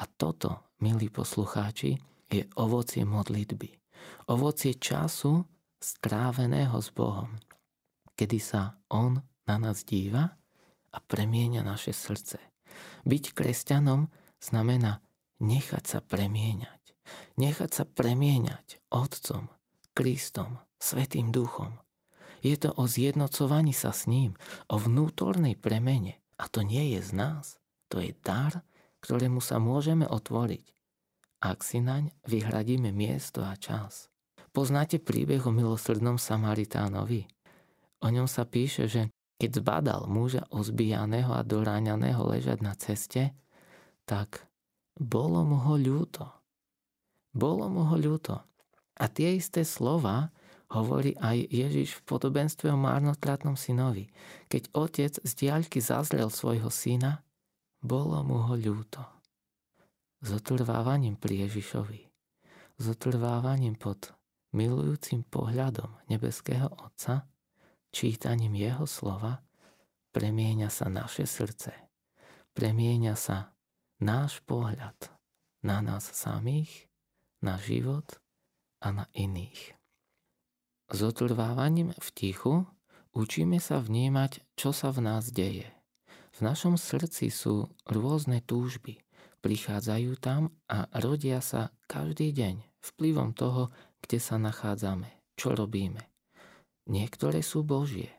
[0.00, 3.76] A toto milí poslucháči, je ovocie modlitby.
[4.32, 5.44] Ovocie času
[5.76, 7.36] stráveného s Bohom,
[8.16, 10.24] kedy sa On na nás díva
[10.90, 12.49] a premieňa naše srdce.
[13.06, 14.08] Byť kresťanom
[14.40, 15.00] znamená
[15.40, 16.80] nechať sa premieňať.
[17.40, 19.50] Nechať sa premieňať Otcom,
[19.96, 21.80] Kristom, Svetým Duchom.
[22.40, 24.32] Je to o zjednocovaní sa s ním,
[24.72, 26.20] o vnútornej premene.
[26.40, 27.60] A to nie je z nás.
[27.92, 28.64] To je dar,
[29.04, 30.64] ktorému sa môžeme otvoriť,
[31.40, 34.08] ak si naň vyhradíme miesto a čas.
[34.50, 37.28] Poznáte príbeh o milosrdnom Samaritánovi?
[38.00, 43.32] O ňom sa píše, že keď zbadal muža ozbijaného a doráňaného ležať na ceste,
[44.04, 44.44] tak
[45.00, 46.28] bolo mu ho ľúto.
[47.32, 48.36] Bolo mu ho ľúto.
[49.00, 50.28] A tie isté slova
[50.76, 54.12] hovorí aj Ježiš v podobenstve o márnotratnom synovi.
[54.52, 57.24] Keď otec z diaľky zazrel svojho syna,
[57.80, 59.00] bolo mu ho ľúto.
[60.20, 62.12] Zotrvávaním pri Ježišovi,
[62.76, 64.12] zotrvávaním pod
[64.52, 67.24] milujúcim pohľadom nebeského Otca,
[67.90, 69.42] čítaním Jeho slova,
[70.14, 71.74] premieňa sa naše srdce,
[72.54, 73.54] premieňa sa
[74.02, 74.96] náš pohľad
[75.62, 76.88] na nás samých,
[77.44, 78.06] na život
[78.80, 79.76] a na iných.
[80.90, 82.54] S otrvávaním v tichu
[83.14, 85.70] učíme sa vnímať, čo sa v nás deje.
[86.34, 88.98] V našom srdci sú rôzne túžby,
[89.44, 93.68] prichádzajú tam a rodia sa každý deň vplyvom toho,
[94.00, 96.00] kde sa nachádzame, čo robíme.
[96.90, 98.10] Niektoré sú Božie,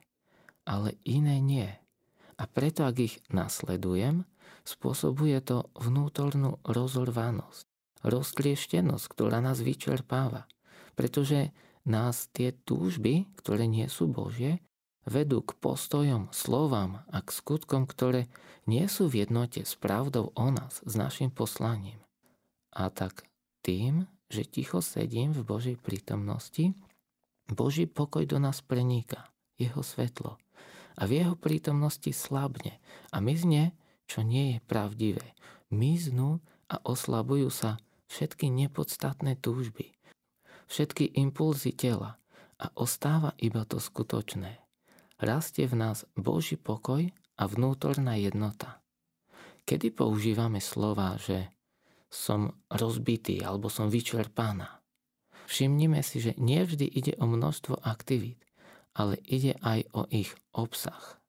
[0.64, 1.68] ale iné nie.
[2.40, 4.24] A preto, ak ich nasledujem,
[4.64, 7.68] spôsobuje to vnútornú rozorvanosť,
[8.08, 10.48] rozklieštenosť, ktorá nás vyčerpáva.
[10.96, 11.52] Pretože
[11.84, 14.64] nás tie túžby, ktoré nie sú Božie,
[15.04, 18.32] vedú k postojom, slovám a k skutkom, ktoré
[18.70, 22.00] nie sú v jednote s pravdou o nás, s našim poslaním.
[22.72, 23.28] A tak
[23.66, 26.72] tým, že ticho sedím v Božej prítomnosti,
[27.52, 29.28] Boží pokoj do nás preníka,
[29.60, 30.39] jeho svetlo.
[30.95, 32.80] A v jeho prítomnosti slabne
[33.12, 33.76] a mizne,
[34.08, 35.36] čo nie je pravdivé.
[35.72, 36.39] Miznú
[36.72, 37.80] a oslabujú sa
[38.12, 39.95] všetky nepodstatné túžby,
[40.68, 42.20] všetky impulzy tela
[42.60, 44.60] a ostáva iba to skutočné.
[45.22, 47.08] Rastie v nás Boží pokoj
[47.39, 48.84] a vnútorná jednota.
[49.64, 51.54] Kedy používame slova, že
[52.12, 54.81] som rozbitý alebo som vyčerpaná.
[55.52, 58.39] Všimnime si, že nie vždy ide o množstvo aktivít,
[58.95, 61.20] ale ide aj o ich obsah.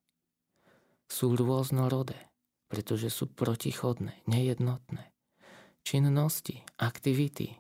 [1.11, 2.31] Sú rôznorodé,
[2.71, 5.11] pretože sú protichodné, nejednotné.
[5.83, 7.59] Činnosti, aktivity,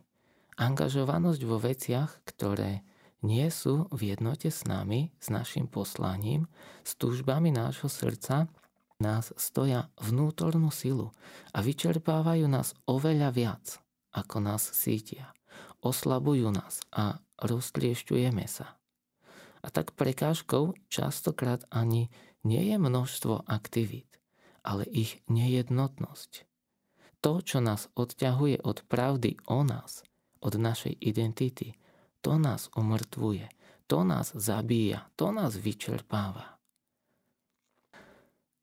[0.55, 2.87] angažovanosť vo veciach, ktoré
[3.27, 6.47] nie sú v jednote s nami, s našim poslaním,
[6.87, 8.47] s túžbami nášho srdca
[9.03, 11.11] nás stoja vnútornú silu
[11.51, 13.83] a vyčerpávajú nás oveľa viac,
[14.15, 15.35] ako nás sítia.
[15.83, 18.79] Oslabujú nás a rozkliešťujeme sa.
[19.63, 22.11] A tak prekážkou častokrát ani
[22.47, 24.07] nie je množstvo aktivít,
[24.63, 26.47] ale ich nejednotnosť.
[27.23, 30.07] To, čo nás odťahuje od pravdy o nás,
[30.43, 31.79] od našej identity,
[32.23, 33.47] to nás umrtvuje,
[33.87, 36.59] to nás zabíja, to nás vyčerpáva.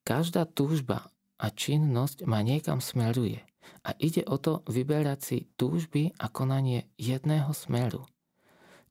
[0.04, 1.08] Každá túžba
[1.40, 3.42] a činnosť ma niekam smeruje
[3.88, 8.04] a ide o to vyberať si túžby a konanie jedného smeru.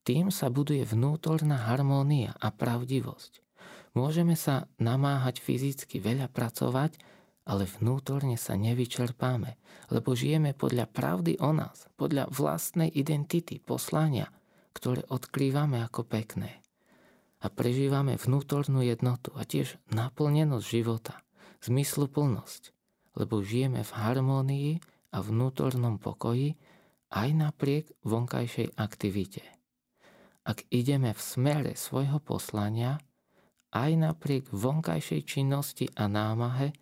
[0.03, 3.45] Tým sa buduje vnútorná harmónia a pravdivosť.
[3.93, 6.97] Môžeme sa namáhať fyzicky veľa pracovať,
[7.45, 9.61] ale vnútorne sa nevyčerpáme,
[9.93, 14.33] lebo žijeme podľa pravdy o nás, podľa vlastnej identity, poslania,
[14.73, 16.65] ktoré odkrývame ako pekné
[17.39, 21.23] a prežívame vnútornú jednotu a tiež naplnenosť života,
[21.65, 22.63] zmysluplnosť,
[23.19, 24.73] lebo žijeme v harmónii
[25.15, 26.55] a vnútornom pokoji
[27.11, 29.43] aj napriek vonkajšej aktivite.
[30.45, 33.01] Ak ideme v smere svojho poslania,
[33.73, 36.73] aj napriek vonkajšej činnosti a námahe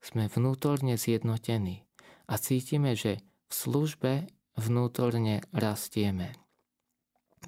[0.00, 1.84] sme vnútorne zjednotení
[2.28, 4.12] a cítime, že v službe
[4.56, 6.32] vnútorne rastieme.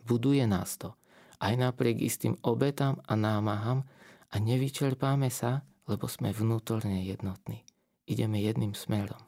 [0.04, 0.92] Buduje nás to–
[1.42, 3.82] aj napriek istým obetám a námahám
[4.30, 7.68] a nevyčerpáme sa, lebo sme vnútorne jednotní.
[8.08, 9.20] Ideme jedným smerom,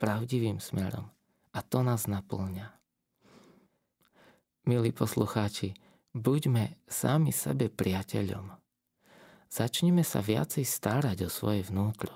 [0.00, 1.12] pravdivým smerom
[1.52, 2.72] a to nás naplňa.
[4.66, 5.76] Milí poslucháči,
[6.16, 8.56] buďme sami sebe priateľom.
[9.46, 12.12] Začnime sa viacej starať o svoje vnútro.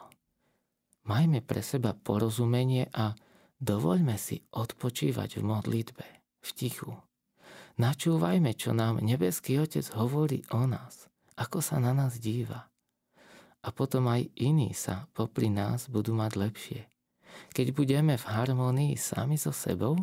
[1.07, 3.15] Majme pre seba porozumenie a
[3.61, 6.07] dovoľme si odpočívať v modlitbe,
[6.43, 6.93] v tichu.
[7.79, 12.70] Načúvajme, čo nám nebeský Otec hovorí o nás, ako sa na nás díva.
[13.61, 16.81] A potom aj iní sa popri nás budú mať lepšie.
[17.53, 20.01] Keď budeme v harmonii sami so sebou,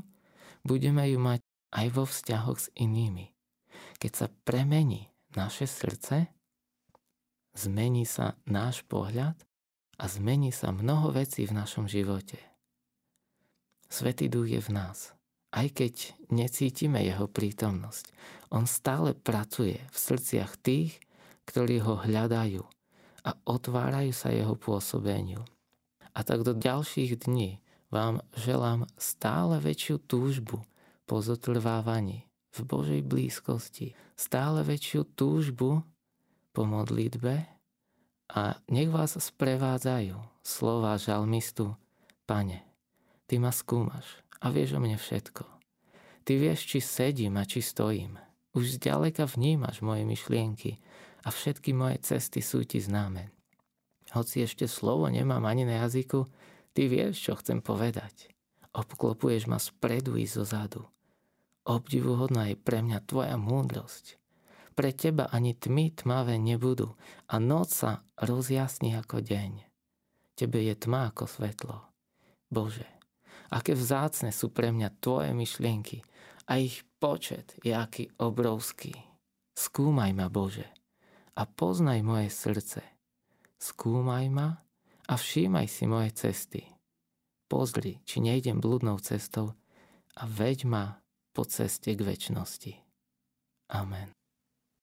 [0.61, 1.41] budeme ju mať
[1.73, 3.33] aj vo vzťahoch s inými.
[3.97, 6.29] Keď sa premení naše srdce,
[7.57, 9.35] zmení sa náš pohľad
[9.97, 12.37] a zmení sa mnoho vecí v našom živote.
[13.89, 15.17] Svetý duch je v nás
[15.57, 15.93] aj keď
[16.29, 18.11] necítime jeho prítomnosť.
[18.51, 20.99] On stále pracuje v srdciach tých,
[21.47, 22.61] ktorí ho hľadajú
[23.23, 25.41] a otvárajú sa jeho pôsobeniu.
[26.17, 27.61] A tak do ďalších dní
[27.93, 30.65] vám želám stále väčšiu túžbu
[31.07, 35.85] po zotrvávaní v Božej blízkosti, stále väčšiu túžbu
[36.51, 37.45] po modlitbe
[38.33, 41.77] a nech vás sprevádzajú slova žalmistu
[42.27, 42.65] Pane,
[43.29, 45.43] Ty ma skúmaš, a vieš o mne všetko.
[46.27, 48.19] Ty vieš, či sedím a či stojím.
[48.51, 50.81] Už zďaleka vnímaš moje myšlienky
[51.23, 53.33] a všetky moje cesty sú ti známe.
[54.13, 56.27] Hoci ešte slovo nemám ani na jazyku,
[56.71, 58.31] ty vieš, čo chcem povedať.
[58.71, 60.85] Obklopuješ ma spredu i zo zadu.
[61.67, 64.15] Obdivuhodná je pre mňa tvoja múdrosť.
[64.77, 66.93] pre teba ani tmy tmavé nebudú
[67.25, 69.65] a noc sa rozjasní ako deň.
[70.37, 71.81] Tebe je tma ako svetlo.
[72.53, 72.85] Bože,
[73.49, 76.05] aké vzácne sú pre mňa Tvoje myšlienky
[76.45, 78.93] a ich počet je aký obrovský.
[79.57, 80.69] Skúmaj ma, Bože,
[81.37, 82.81] a poznaj moje srdce.
[83.61, 84.65] Skúmaj ma
[85.05, 86.65] a všímaj si moje cesty.
[87.45, 89.53] Pozri, či nejdem blúdnou cestou
[90.17, 90.85] a veď ma
[91.31, 92.73] po ceste k väčšnosti.
[93.69, 94.09] Amen.